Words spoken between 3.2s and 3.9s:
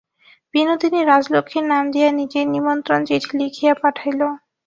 লিখিয়া